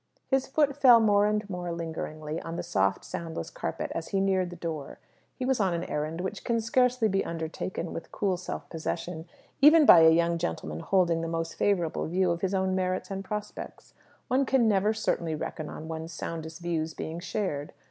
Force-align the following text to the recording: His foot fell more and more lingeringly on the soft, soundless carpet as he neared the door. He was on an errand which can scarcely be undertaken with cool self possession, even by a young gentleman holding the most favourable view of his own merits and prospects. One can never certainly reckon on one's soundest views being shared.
His 0.25 0.47
foot 0.47 0.75
fell 0.75 0.99
more 0.99 1.27
and 1.27 1.47
more 1.47 1.71
lingeringly 1.71 2.41
on 2.41 2.55
the 2.55 2.63
soft, 2.63 3.05
soundless 3.05 3.51
carpet 3.51 3.91
as 3.93 4.07
he 4.07 4.19
neared 4.19 4.49
the 4.49 4.55
door. 4.55 4.97
He 5.35 5.45
was 5.45 5.59
on 5.59 5.75
an 5.75 5.83
errand 5.83 6.21
which 6.21 6.43
can 6.43 6.59
scarcely 6.59 7.07
be 7.07 7.23
undertaken 7.23 7.93
with 7.93 8.11
cool 8.11 8.35
self 8.35 8.67
possession, 8.67 9.27
even 9.61 9.85
by 9.85 9.99
a 9.99 10.09
young 10.09 10.39
gentleman 10.39 10.79
holding 10.79 11.21
the 11.21 11.27
most 11.27 11.53
favourable 11.53 12.07
view 12.07 12.31
of 12.31 12.41
his 12.41 12.55
own 12.55 12.73
merits 12.73 13.11
and 13.11 13.23
prospects. 13.23 13.93
One 14.27 14.43
can 14.47 14.67
never 14.67 14.91
certainly 14.91 15.35
reckon 15.35 15.69
on 15.69 15.87
one's 15.87 16.13
soundest 16.13 16.61
views 16.61 16.95
being 16.95 17.19
shared. 17.19 17.71